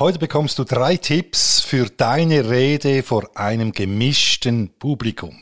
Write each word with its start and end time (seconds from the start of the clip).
Heute 0.00 0.18
bekommst 0.18 0.58
du 0.58 0.64
drei 0.64 0.96
Tipps 0.96 1.60
für 1.60 1.84
deine 1.84 2.48
Rede 2.48 3.02
vor 3.02 3.36
einem 3.36 3.72
gemischten 3.72 4.70
Publikum. 4.78 5.38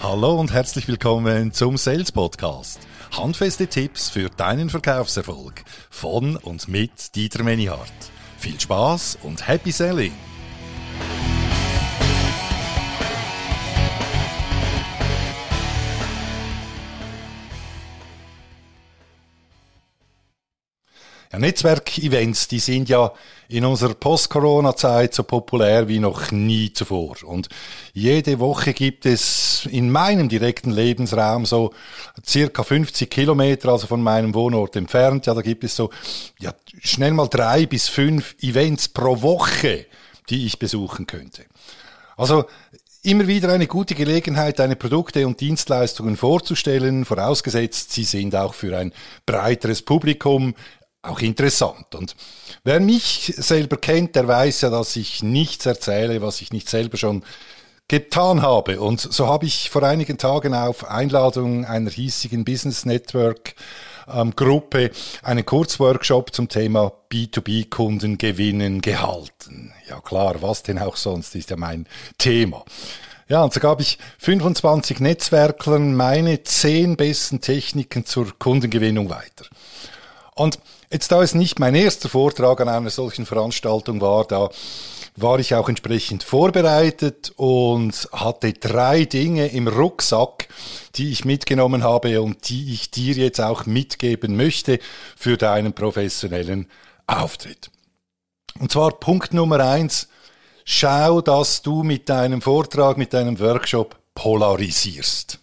Hallo 0.00 0.38
und 0.38 0.52
herzlich 0.52 0.86
willkommen 0.86 1.52
zum 1.52 1.76
Sales 1.76 2.12
Podcast. 2.12 2.78
Handfeste 3.10 3.66
Tipps 3.66 4.10
für 4.10 4.28
deinen 4.28 4.70
Verkaufserfolg 4.70 5.64
von 5.90 6.36
und 6.36 6.68
mit 6.68 7.16
Dieter 7.16 7.42
Menihardt. 7.42 7.90
Viel 8.38 8.60
Spaß 8.60 9.18
und 9.24 9.48
Happy 9.48 9.72
Selling! 9.72 10.12
Netzwerkevents, 21.38 22.48
die 22.48 22.58
sind 22.58 22.88
ja 22.88 23.12
in 23.48 23.64
unserer 23.64 23.94
Post-Corona-Zeit 23.94 25.14
so 25.14 25.22
populär 25.22 25.88
wie 25.88 25.98
noch 25.98 26.30
nie 26.30 26.72
zuvor. 26.72 27.16
Und 27.24 27.48
jede 27.92 28.38
Woche 28.40 28.72
gibt 28.72 29.06
es 29.06 29.66
in 29.70 29.90
meinem 29.90 30.28
direkten 30.28 30.70
Lebensraum 30.70 31.46
so 31.46 31.72
circa 32.26 32.62
50 32.62 33.10
Kilometer, 33.10 33.70
also 33.70 33.86
von 33.86 34.02
meinem 34.02 34.34
Wohnort 34.34 34.76
entfernt, 34.76 35.26
ja, 35.26 35.34
da 35.34 35.42
gibt 35.42 35.64
es 35.64 35.76
so, 35.76 35.90
ja, 36.38 36.54
schnell 36.80 37.12
mal 37.12 37.28
drei 37.28 37.66
bis 37.66 37.88
fünf 37.88 38.34
Events 38.40 38.88
pro 38.88 39.22
Woche, 39.22 39.86
die 40.30 40.46
ich 40.46 40.58
besuchen 40.58 41.06
könnte. 41.06 41.44
Also, 42.16 42.44
immer 43.02 43.26
wieder 43.26 43.52
eine 43.52 43.66
gute 43.66 43.94
Gelegenheit, 43.94 44.58
deine 44.58 44.76
Produkte 44.76 45.26
und 45.26 45.40
Dienstleistungen 45.40 46.16
vorzustellen, 46.16 47.04
vorausgesetzt, 47.04 47.92
sie 47.92 48.04
sind 48.04 48.34
auch 48.34 48.54
für 48.54 48.76
ein 48.76 48.92
breiteres 49.26 49.82
Publikum 49.82 50.54
auch 51.04 51.20
interessant. 51.20 51.94
Und 51.94 52.16
wer 52.64 52.80
mich 52.80 53.34
selber 53.36 53.76
kennt, 53.76 54.16
der 54.16 54.26
weiß 54.26 54.62
ja, 54.62 54.70
dass 54.70 54.96
ich 54.96 55.22
nichts 55.22 55.66
erzähle, 55.66 56.22
was 56.22 56.40
ich 56.40 56.52
nicht 56.52 56.68
selber 56.68 56.96
schon 56.96 57.22
getan 57.88 58.42
habe. 58.42 58.80
Und 58.80 59.00
so 59.00 59.26
habe 59.26 59.46
ich 59.46 59.70
vor 59.70 59.82
einigen 59.82 60.18
Tagen 60.18 60.54
auf 60.54 60.90
Einladung 60.90 61.64
einer 61.64 61.90
hiesigen 61.90 62.44
Business 62.44 62.86
Network 62.86 63.54
ähm, 64.12 64.34
Gruppe 64.34 64.90
einen 65.22 65.44
Kurzworkshop 65.44 66.34
zum 66.34 66.48
Thema 66.48 66.92
B2B-Kunden 67.10 68.18
gewinnen 68.18 68.80
gehalten. 68.80 69.72
Ja 69.88 70.00
klar, 70.00 70.40
was 70.40 70.62
denn 70.62 70.78
auch 70.78 70.96
sonst, 70.96 71.34
ist 71.34 71.50
ja 71.50 71.56
mein 71.56 71.86
Thema. 72.18 72.64
Ja, 73.28 73.42
und 73.42 73.54
so 73.54 73.60
gab 73.60 73.80
ich 73.80 73.98
25 74.18 75.00
Netzwerklern 75.00 75.94
meine 75.94 76.42
10 76.42 76.96
besten 76.96 77.40
Techniken 77.40 78.04
zur 78.04 78.38
Kundengewinnung 78.38 79.08
weiter. 79.08 79.46
Und 80.34 80.58
Jetzt, 80.94 81.10
da 81.10 81.24
es 81.24 81.34
nicht 81.34 81.58
mein 81.58 81.74
erster 81.74 82.08
Vortrag 82.08 82.60
an 82.60 82.68
einer 82.68 82.88
solchen 82.88 83.26
Veranstaltung 83.26 84.00
war, 84.00 84.24
da 84.26 84.48
war 85.16 85.40
ich 85.40 85.56
auch 85.56 85.68
entsprechend 85.68 86.22
vorbereitet 86.22 87.32
und 87.34 88.08
hatte 88.12 88.52
drei 88.52 89.04
Dinge 89.04 89.48
im 89.48 89.66
Rucksack, 89.66 90.46
die 90.94 91.10
ich 91.10 91.24
mitgenommen 91.24 91.82
habe 91.82 92.22
und 92.22 92.48
die 92.48 92.72
ich 92.72 92.92
dir 92.92 93.14
jetzt 93.14 93.40
auch 93.40 93.66
mitgeben 93.66 94.36
möchte 94.36 94.78
für 95.16 95.36
deinen 95.36 95.72
professionellen 95.72 96.70
Auftritt. 97.08 97.72
Und 98.60 98.70
zwar 98.70 98.92
Punkt 98.92 99.34
Nummer 99.34 99.58
eins, 99.58 100.06
schau, 100.64 101.22
dass 101.22 101.62
du 101.62 101.82
mit 101.82 102.08
deinem 102.08 102.40
Vortrag, 102.40 102.98
mit 102.98 103.12
deinem 103.12 103.40
Workshop 103.40 103.96
polarisierst. 104.14 105.40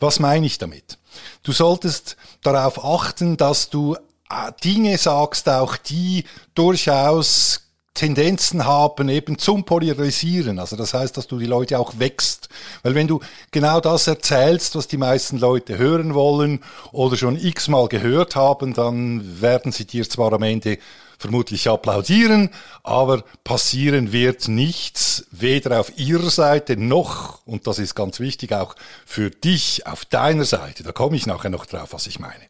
Was 0.00 0.20
meine 0.20 0.46
ich 0.46 0.56
damit? 0.56 0.97
Du 1.42 1.52
solltest 1.52 2.16
darauf 2.42 2.84
achten, 2.84 3.36
dass 3.36 3.70
du 3.70 3.96
äh, 4.30 4.52
Dinge 4.62 4.98
sagst, 4.98 5.48
auch 5.48 5.76
die 5.76 6.24
durchaus 6.54 7.67
Tendenzen 7.98 8.64
haben 8.64 9.08
eben 9.08 9.38
zum 9.38 9.64
Polarisieren. 9.64 10.60
Also 10.60 10.76
das 10.76 10.94
heißt, 10.94 11.16
dass 11.16 11.26
du 11.26 11.36
die 11.36 11.46
Leute 11.46 11.80
auch 11.80 11.98
wächst. 11.98 12.48
Weil 12.84 12.94
wenn 12.94 13.08
du 13.08 13.18
genau 13.50 13.80
das 13.80 14.06
erzählst, 14.06 14.76
was 14.76 14.86
die 14.86 14.96
meisten 14.96 15.38
Leute 15.38 15.78
hören 15.78 16.14
wollen 16.14 16.60
oder 16.92 17.16
schon 17.16 17.36
x-mal 17.36 17.88
gehört 17.88 18.36
haben, 18.36 18.72
dann 18.72 19.40
werden 19.40 19.72
sie 19.72 19.84
dir 19.84 20.08
zwar 20.08 20.32
am 20.32 20.44
Ende 20.44 20.78
vermutlich 21.18 21.68
applaudieren, 21.68 22.50
aber 22.84 23.24
passieren 23.42 24.12
wird 24.12 24.46
nichts, 24.46 25.26
weder 25.32 25.80
auf 25.80 25.98
ihrer 25.98 26.30
Seite 26.30 26.76
noch, 26.76 27.44
und 27.44 27.66
das 27.66 27.80
ist 27.80 27.96
ganz 27.96 28.20
wichtig, 28.20 28.52
auch 28.52 28.76
für 29.04 29.30
dich 29.30 29.88
auf 29.88 30.04
deiner 30.04 30.44
Seite. 30.44 30.84
Da 30.84 30.92
komme 30.92 31.16
ich 31.16 31.26
nachher 31.26 31.50
noch 31.50 31.66
drauf, 31.66 31.88
was 31.90 32.06
ich 32.06 32.20
meine. 32.20 32.44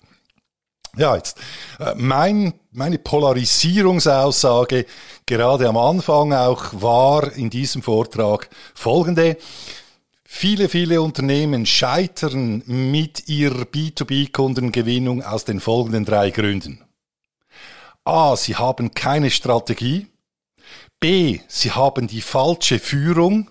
Ja, 0.98 1.14
jetzt 1.14 1.38
äh, 1.78 1.94
mein, 1.94 2.54
meine 2.72 2.98
Polarisierungsaussage 2.98 4.84
gerade 5.26 5.68
am 5.68 5.76
Anfang 5.76 6.32
auch 6.32 6.72
war 6.72 7.32
in 7.34 7.50
diesem 7.50 7.82
Vortrag 7.82 8.50
folgende. 8.74 9.36
Viele, 10.24 10.68
viele 10.68 11.00
Unternehmen 11.00 11.66
scheitern 11.66 12.64
mit 12.66 13.28
ihrer 13.28 13.62
B2B-Kundengewinnung 13.62 15.22
aus 15.22 15.44
den 15.44 15.60
folgenden 15.60 16.04
drei 16.04 16.30
Gründen. 16.30 16.84
A. 18.04 18.36
Sie 18.36 18.56
haben 18.56 18.92
keine 18.92 19.30
Strategie. 19.30 20.08
B. 20.98 21.38
Sie 21.46 21.70
haben 21.70 22.08
die 22.08 22.22
falsche 22.22 22.80
Führung. 22.80 23.50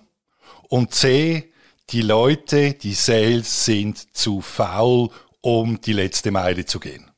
Und 0.68 0.92
C. 0.92 1.50
Die 1.90 2.02
Leute, 2.02 2.74
die 2.74 2.92
Sales 2.92 3.64
sind 3.64 4.14
zu 4.14 4.42
faul, 4.42 5.08
um 5.40 5.80
die 5.80 5.94
letzte 5.94 6.30
Meile 6.30 6.66
zu 6.66 6.78
gehen. 6.78 7.10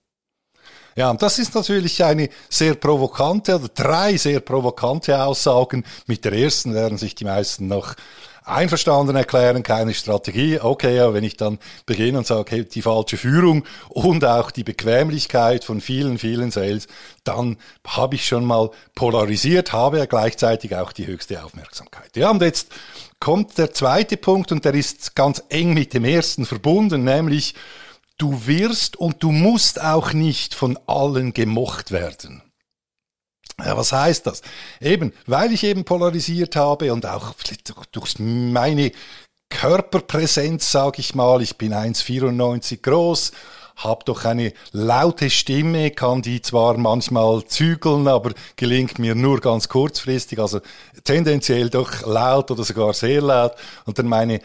Ja, 0.96 1.10
und 1.10 1.22
das 1.22 1.38
ist 1.38 1.54
natürlich 1.54 2.02
eine 2.02 2.28
sehr 2.48 2.74
provokante 2.74 3.56
oder 3.56 3.68
drei 3.68 4.16
sehr 4.16 4.40
provokante 4.40 5.22
Aussagen. 5.22 5.84
Mit 6.06 6.24
der 6.24 6.32
ersten 6.32 6.74
werden 6.74 6.98
sich 6.98 7.14
die 7.14 7.24
meisten 7.24 7.68
noch 7.68 7.94
einverstanden 8.44 9.16
erklären, 9.16 9.62
keine 9.62 9.94
Strategie. 9.94 10.58
Okay, 10.60 10.96
ja, 10.96 11.14
wenn 11.14 11.24
ich 11.24 11.36
dann 11.36 11.58
beginne 11.86 12.18
und 12.18 12.26
sage, 12.26 12.50
hey, 12.50 12.64
die 12.64 12.82
falsche 12.82 13.16
Führung 13.16 13.64
und 13.88 14.24
auch 14.24 14.50
die 14.50 14.64
Bequemlichkeit 14.64 15.64
von 15.64 15.80
vielen, 15.80 16.18
vielen 16.18 16.50
Sales, 16.50 16.86
dann 17.24 17.56
habe 17.86 18.16
ich 18.16 18.26
schon 18.26 18.44
mal 18.44 18.70
polarisiert, 18.94 19.72
habe 19.72 19.98
ja 19.98 20.06
gleichzeitig 20.06 20.74
auch 20.76 20.92
die 20.92 21.06
höchste 21.06 21.44
Aufmerksamkeit. 21.44 22.16
Ja, 22.16 22.30
und 22.30 22.42
jetzt 22.42 22.68
kommt 23.20 23.58
der 23.58 23.72
zweite 23.72 24.16
Punkt 24.16 24.52
und 24.52 24.64
der 24.64 24.74
ist 24.74 25.14
ganz 25.14 25.42
eng 25.48 25.74
mit 25.74 25.94
dem 25.94 26.04
ersten 26.04 26.46
verbunden, 26.46 27.04
nämlich 27.04 27.54
du 28.20 28.46
wirst 28.46 28.96
und 28.96 29.22
du 29.22 29.32
musst 29.32 29.80
auch 29.80 30.12
nicht 30.12 30.54
von 30.54 30.78
allen 30.86 31.32
gemocht 31.32 31.90
werden. 31.90 32.42
Ja, 33.58 33.76
was 33.76 33.92
heißt 33.92 34.26
das? 34.26 34.42
Eben, 34.80 35.12
weil 35.26 35.52
ich 35.52 35.64
eben 35.64 35.84
polarisiert 35.84 36.56
habe 36.56 36.92
und 36.92 37.06
auch 37.06 37.34
durch 37.92 38.18
meine 38.18 38.92
Körperpräsenz, 39.50 40.70
sage 40.70 41.00
ich 41.00 41.14
mal, 41.14 41.42
ich 41.42 41.56
bin 41.56 41.74
1,94 41.74 42.80
groß, 42.80 43.32
habe 43.76 44.04
doch 44.04 44.24
eine 44.24 44.52
laute 44.72 45.30
Stimme, 45.30 45.90
kann 45.90 46.22
die 46.22 46.42
zwar 46.42 46.76
manchmal 46.76 47.44
zügeln, 47.44 48.08
aber 48.08 48.32
gelingt 48.56 48.98
mir 48.98 49.14
nur 49.14 49.40
ganz 49.40 49.68
kurzfristig, 49.68 50.38
also 50.38 50.60
tendenziell 51.04 51.70
doch 51.70 52.06
laut 52.06 52.50
oder 52.50 52.64
sogar 52.64 52.92
sehr 52.92 53.22
laut. 53.22 53.52
Und 53.86 53.98
dann 53.98 54.06
meine 54.06 54.40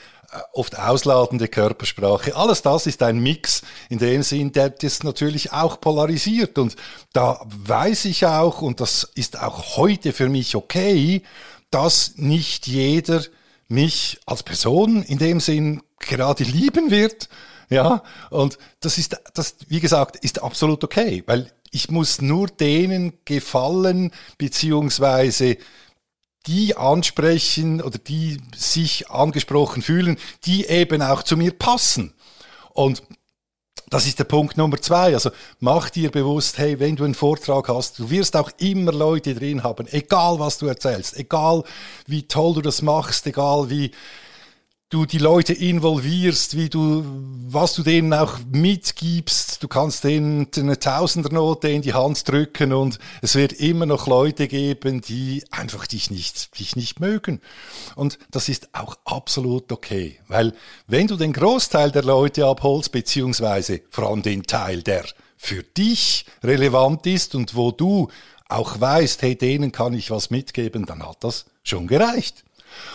oft 0.53 0.77
ausladende 0.77 1.47
Körpersprache. 1.47 2.35
Alles 2.35 2.61
das 2.61 2.87
ist 2.87 3.01
ein 3.03 3.19
Mix 3.19 3.61
in 3.89 3.99
dem 3.99 4.23
Sinn, 4.23 4.51
der 4.51 4.69
das 4.69 5.03
natürlich 5.03 5.51
auch 5.51 5.79
polarisiert. 5.79 6.57
Und 6.57 6.75
da 7.13 7.41
weiß 7.45 8.05
ich 8.05 8.25
auch, 8.25 8.61
und 8.61 8.79
das 8.79 9.09
ist 9.15 9.39
auch 9.39 9.77
heute 9.77 10.13
für 10.13 10.29
mich 10.29 10.55
okay, 10.55 11.21
dass 11.71 12.13
nicht 12.15 12.67
jeder 12.67 13.21
mich 13.67 14.19
als 14.25 14.43
Person 14.43 15.03
in 15.03 15.17
dem 15.17 15.39
Sinn 15.39 15.81
gerade 15.99 16.43
lieben 16.43 16.91
wird. 16.91 17.29
Ja, 17.69 18.03
und 18.29 18.57
das 18.79 18.97
ist, 18.97 19.17
das, 19.33 19.55
wie 19.67 19.79
gesagt, 19.79 20.17
ist 20.17 20.43
absolut 20.43 20.83
okay, 20.83 21.23
weil 21.25 21.51
ich 21.71 21.89
muss 21.89 22.21
nur 22.21 22.47
denen 22.47 23.13
gefallen, 23.25 24.11
beziehungsweise 24.37 25.57
die 26.47 26.77
ansprechen 26.77 27.81
oder 27.81 27.97
die 27.97 28.39
sich 28.55 29.09
angesprochen 29.09 29.81
fühlen, 29.81 30.17
die 30.45 30.65
eben 30.65 31.01
auch 31.01 31.23
zu 31.23 31.37
mir 31.37 31.51
passen. 31.51 32.13
Und 32.73 33.03
das 33.89 34.07
ist 34.07 34.19
der 34.19 34.23
Punkt 34.25 34.57
Nummer 34.57 34.81
zwei. 34.81 35.13
Also 35.13 35.29
mach 35.59 35.89
dir 35.89 36.09
bewusst, 36.11 36.57
hey, 36.57 36.79
wenn 36.79 36.95
du 36.95 37.03
einen 37.03 37.13
Vortrag 37.13 37.69
hast, 37.69 37.99
du 37.99 38.09
wirst 38.09 38.35
auch 38.35 38.49
immer 38.57 38.91
Leute 38.91 39.35
drin 39.35 39.63
haben, 39.63 39.87
egal 39.91 40.39
was 40.39 40.57
du 40.57 40.65
erzählst, 40.65 41.17
egal 41.17 41.63
wie 42.07 42.27
toll 42.27 42.55
du 42.55 42.61
das 42.61 42.81
machst, 42.81 43.27
egal 43.27 43.69
wie 43.69 43.91
du 44.89 45.05
die 45.05 45.17
Leute 45.17 45.53
involvierst, 45.53 46.55
wie 46.55 46.69
du, 46.69 47.03
was 47.47 47.73
du 47.73 47.81
denen 47.81 48.13
auch 48.13 48.37
mitgibst. 48.51 49.63
Du 49.63 49.67
kannst 49.67 50.03
denen 50.03 50.47
eine 50.55 50.79
Tausendernote 50.79 51.69
in 51.69 51.81
die 51.81 51.93
Hand 51.93 52.27
drücken 52.29 52.71
und 52.71 52.99
es 53.21 53.35
wird 53.35 53.53
immer 53.53 53.87
noch 53.87 54.07
Leute 54.07 54.47
geben, 54.47 55.01
die 55.01 55.43
einfach 55.49 55.87
dich 55.87 56.11
nicht, 56.11 56.59
dich 56.59 56.75
nicht 56.75 56.99
mögen. 56.99 57.41
Und 57.95 58.19
das 58.29 58.47
ist 58.47 58.69
auch 58.73 58.97
absolut 59.05 59.71
okay, 59.71 60.19
weil 60.27 60.53
wenn 60.87 61.07
du 61.07 61.15
den 61.15 61.33
Großteil 61.33 61.91
der 61.91 62.03
Leute 62.03 62.45
abholst, 62.45 62.91
beziehungsweise 62.91 63.81
vor 63.89 64.09
allem 64.09 64.21
den 64.21 64.43
Teil, 64.43 64.83
der 64.83 65.05
für 65.35 65.63
dich 65.63 66.25
relevant 66.43 67.05
ist 67.07 67.35
und 67.35 67.55
wo 67.55 67.71
du 67.71 68.09
auch 68.47 68.79
weißt, 68.79 69.23
hey, 69.23 69.35
denen 69.35 69.71
kann 69.71 69.93
ich 69.93 70.11
was 70.11 70.29
mitgeben, 70.29 70.85
dann 70.85 71.05
hat 71.05 71.23
das 71.23 71.45
schon 71.63 71.87
gereicht. 71.87 72.43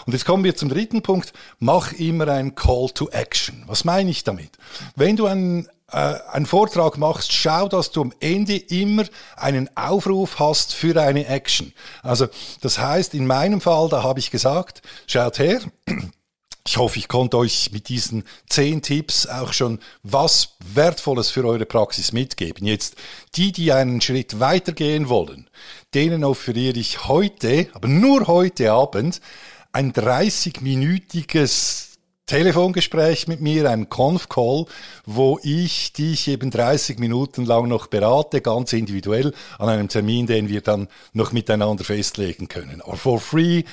Und 0.06 0.12
jetzt 0.12 0.24
kommen 0.24 0.44
wir 0.44 0.56
zum 0.56 0.68
dritten 0.68 1.02
Punkt. 1.02 1.32
Mach 1.58 1.92
immer 1.92 2.28
ein 2.28 2.54
Call 2.54 2.90
to 2.90 3.08
Action. 3.10 3.64
Was 3.66 3.84
meine 3.84 4.10
ich 4.10 4.24
damit? 4.24 4.50
Wenn 4.96 5.16
du 5.16 5.26
einen 5.26 5.68
äh, 5.92 6.14
einen 6.30 6.46
Vortrag 6.46 6.98
machst, 6.98 7.32
schau, 7.32 7.68
dass 7.68 7.90
du 7.90 8.02
am 8.02 8.12
Ende 8.20 8.56
immer 8.56 9.04
einen 9.36 9.68
Aufruf 9.76 10.38
hast 10.38 10.72
für 10.72 11.00
eine 11.00 11.26
Action. 11.26 11.72
Also 12.02 12.28
das 12.60 12.78
heißt, 12.78 13.14
in 13.14 13.26
meinem 13.26 13.60
Fall, 13.60 13.88
da 13.88 14.02
habe 14.02 14.20
ich 14.20 14.30
gesagt, 14.30 14.82
schaut 15.06 15.38
her, 15.38 15.60
ich 16.66 16.76
hoffe, 16.76 16.98
ich 16.98 17.08
konnte 17.08 17.38
euch 17.38 17.72
mit 17.72 17.88
diesen 17.88 18.24
zehn 18.48 18.82
Tipps 18.82 19.26
auch 19.26 19.52
schon 19.52 19.80
was 20.02 20.56
Wertvolles 20.74 21.30
für 21.30 21.44
eure 21.44 21.66
Praxis 21.66 22.12
mitgeben. 22.12 22.66
Jetzt 22.66 22.96
die, 23.34 23.50
die 23.50 23.72
einen 23.72 24.00
Schritt 24.00 24.38
weitergehen 24.38 25.08
wollen, 25.08 25.48
denen 25.94 26.22
offeriere 26.22 26.78
ich 26.78 27.08
heute, 27.08 27.68
aber 27.72 27.88
nur 27.88 28.28
heute 28.28 28.72
Abend, 28.72 29.20
ein 29.72 29.92
30-minütiges 29.92 31.90
Telefongespräch 32.26 33.26
mit 33.26 33.40
mir, 33.40 33.68
ein 33.68 33.88
Conf-Call, 33.88 34.66
wo 35.04 35.40
ich 35.42 35.92
dich 35.92 36.28
eben 36.28 36.50
30 36.50 37.00
Minuten 37.00 37.44
lang 37.44 37.68
noch 37.68 37.88
berate, 37.88 38.40
ganz 38.40 38.72
individuell, 38.72 39.34
an 39.58 39.68
einem 39.68 39.88
Termin, 39.88 40.26
den 40.26 40.48
wir 40.48 40.60
dann 40.60 40.86
noch 41.12 41.32
miteinander 41.32 41.82
festlegen 41.82 42.46
können. 42.46 42.82
Aber 42.82 42.96
for 42.96 43.18
free, 43.18 43.64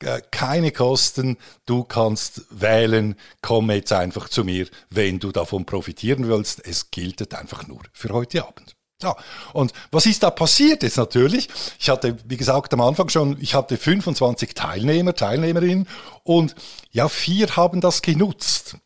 äh, 0.00 0.20
keine 0.30 0.72
Kosten, 0.72 1.38
du 1.64 1.84
kannst 1.84 2.42
wählen, 2.50 3.14
komm 3.40 3.70
jetzt 3.70 3.92
einfach 3.92 4.28
zu 4.28 4.44
mir, 4.44 4.66
wenn 4.90 5.18
du 5.18 5.32
davon 5.32 5.64
profitieren 5.64 6.28
willst. 6.28 6.66
Es 6.66 6.90
gilt 6.90 7.34
einfach 7.34 7.66
nur 7.66 7.80
für 7.94 8.10
heute 8.10 8.46
Abend. 8.46 8.76
Ja, 9.02 9.16
und 9.52 9.72
was 9.90 10.06
ist 10.06 10.22
da 10.22 10.30
passiert 10.30 10.82
jetzt 10.82 10.96
natürlich? 10.96 11.48
Ich 11.78 11.88
hatte, 11.90 12.16
wie 12.26 12.36
gesagt, 12.36 12.72
am 12.72 12.80
Anfang 12.80 13.08
schon, 13.08 13.36
ich 13.40 13.54
hatte 13.54 13.76
25 13.76 14.54
Teilnehmer, 14.54 15.14
Teilnehmerinnen 15.14 15.88
und 16.24 16.54
ja, 16.90 17.08
vier 17.08 17.56
haben 17.56 17.80
das 17.80 18.02
genutzt. 18.02 18.76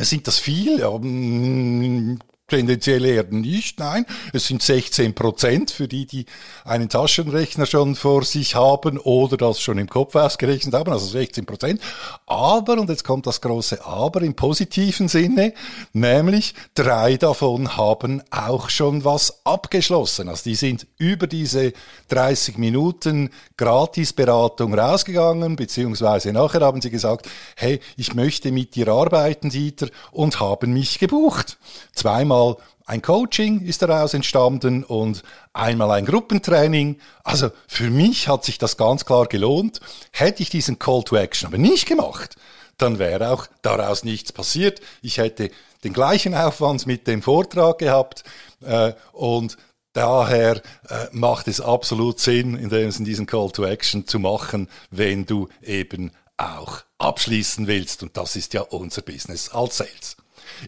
Sind 0.00 0.26
das 0.26 0.38
viel? 0.38 0.80
Ja, 0.80 0.90
mm, 0.90 2.18
Tendenziell 2.48 3.04
eher 3.04 3.24
nicht, 3.24 3.80
nein. 3.80 4.06
Es 4.32 4.46
sind 4.46 4.62
16 4.62 5.16
Prozent 5.16 5.72
für 5.72 5.88
die, 5.88 6.06
die 6.06 6.26
einen 6.64 6.88
Taschenrechner 6.88 7.66
schon 7.66 7.96
vor 7.96 8.22
sich 8.22 8.54
haben 8.54 8.98
oder 8.98 9.36
das 9.36 9.60
schon 9.60 9.78
im 9.78 9.88
Kopf 9.88 10.14
ausgerechnet 10.14 10.72
haben, 10.72 10.92
also 10.92 11.06
16 11.06 11.44
Prozent. 11.44 11.80
Aber, 12.24 12.74
und 12.74 12.88
jetzt 12.88 13.02
kommt 13.02 13.26
das 13.26 13.40
große 13.40 13.84
Aber 13.84 14.22
im 14.22 14.34
positiven 14.34 15.08
Sinne, 15.08 15.54
nämlich 15.92 16.54
drei 16.76 17.16
davon 17.16 17.76
haben 17.76 18.22
auch 18.30 18.70
schon 18.70 19.04
was 19.04 19.44
abgeschlossen. 19.44 20.28
Also 20.28 20.44
die 20.44 20.54
sind 20.54 20.86
über 20.98 21.26
diese 21.26 21.72
30 22.10 22.58
Minuten 22.58 23.30
Gratisberatung 23.56 24.72
rausgegangen, 24.72 25.56
beziehungsweise 25.56 26.32
nachher 26.32 26.60
haben 26.60 26.80
sie 26.80 26.90
gesagt, 26.90 27.28
hey, 27.56 27.80
ich 27.96 28.14
möchte 28.14 28.52
mit 28.52 28.76
dir 28.76 28.86
arbeiten, 28.86 29.50
Dieter, 29.50 29.88
und 30.12 30.38
haben 30.38 30.72
mich 30.72 31.00
gebucht. 31.00 31.58
Zweimal 31.92 32.35
einmal 32.36 32.56
ein 32.88 33.02
Coaching 33.02 33.62
ist 33.62 33.82
daraus 33.82 34.14
entstanden 34.14 34.84
und 34.84 35.24
einmal 35.52 35.90
ein 35.90 36.06
Gruppentraining. 36.06 36.98
Also 37.24 37.50
für 37.66 37.90
mich 37.90 38.28
hat 38.28 38.44
sich 38.44 38.58
das 38.58 38.76
ganz 38.76 39.04
klar 39.04 39.26
gelohnt. 39.26 39.80
Hätte 40.12 40.42
ich 40.42 40.50
diesen 40.50 40.78
Call 40.78 41.02
to 41.02 41.16
Action 41.16 41.48
aber 41.48 41.58
nicht 41.58 41.86
gemacht, 41.86 42.36
dann 42.78 43.00
wäre 43.00 43.32
auch 43.32 43.46
daraus 43.62 44.04
nichts 44.04 44.32
passiert. 44.32 44.80
Ich 45.02 45.18
hätte 45.18 45.50
den 45.82 45.94
gleichen 45.94 46.34
Aufwand 46.34 46.86
mit 46.86 47.08
dem 47.08 47.22
Vortrag 47.22 47.78
gehabt 47.78 48.22
äh, 48.64 48.92
und 49.12 49.56
daher 49.92 50.56
äh, 50.88 51.06
macht 51.10 51.48
es 51.48 51.60
absolut 51.60 52.20
Sinn, 52.20 52.54
in 52.54 53.04
diesen 53.04 53.26
Call 53.26 53.50
to 53.50 53.64
Action 53.64 54.06
zu 54.06 54.20
machen, 54.20 54.68
wenn 54.90 55.26
du 55.26 55.48
eben 55.60 56.12
auch 56.36 56.82
abschließen 56.98 57.66
willst. 57.66 58.04
Und 58.04 58.16
das 58.16 58.36
ist 58.36 58.54
ja 58.54 58.60
unser 58.60 59.02
Business 59.02 59.48
als 59.48 59.78
Sales. 59.78 60.16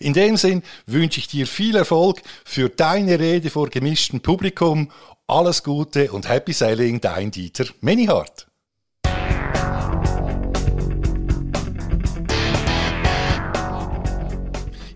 In 0.01 0.13
dem 0.13 0.37
Sinn 0.37 0.63
wünsche 0.87 1.21
ich 1.21 1.29
dir 1.29 1.47
viel 1.47 1.77
Erfolg 1.77 2.23
für 2.45 2.69
deine 2.69 3.19
Rede 3.19 3.51
vor 3.51 3.69
gemischtem 3.69 4.21
Publikum. 4.21 4.91
Alles 5.27 5.63
Gute 5.63 6.13
und 6.13 6.29
Happy 6.29 6.53
Selling, 6.53 7.01
dein 7.01 7.31
Dieter 7.31 7.67
Menihardt. 7.81 8.49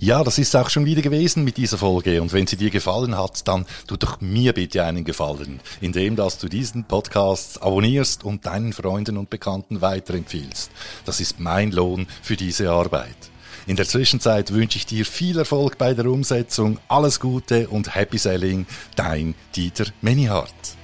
Ja, 0.05 0.25
das 0.25 0.37
ist 0.39 0.57
auch 0.57 0.69
schon 0.69 0.85
wieder 0.85 1.01
gewesen 1.01 1.45
mit 1.45 1.57
dieser 1.57 1.79
Folge. 1.79 2.21
Und 2.21 2.33
wenn 2.33 2.49
sie 2.49 2.57
dir 2.57 2.71
gefallen 2.71 3.17
hat, 3.17 3.47
dann 3.47 3.67
tu 3.87 3.97
doch 3.97 4.21
mir 4.21 4.53
bitte 4.53 4.83
einen 4.83 5.05
Gefallen, 5.05 5.61
indem 5.81 6.17
dass 6.17 6.39
du 6.39 6.49
diesen 6.49 6.83
Podcast 6.83 7.63
abonnierst 7.63 8.25
und 8.25 8.45
deinen 8.45 8.73
Freunden 8.73 9.17
und 9.17 9.31
Bekannten 9.31 9.81
weiterempfiehlst. 9.81 10.73
Das 11.05 11.21
ist 11.21 11.39
mein 11.39 11.71
Lohn 11.71 12.09
für 12.21 12.35
diese 12.35 12.73
Arbeit. 12.73 13.32
In 13.67 13.77
der 13.77 13.87
Zwischenzeit 13.87 14.53
wünsche 14.53 14.77
ich 14.77 14.87
dir 14.87 15.07
viel 15.07 15.39
Erfolg 15.39 15.79
bei 15.79 15.95
der 15.95 16.07
Umsetzung, 16.07 16.79
alles 16.89 17.21
Gute 17.21 17.69
und 17.69 17.95
Happy 17.95 18.19
Selling, 18.19 18.67
dein 18.97 19.35
Dieter 19.55 19.87
Menihardt. 20.01 20.82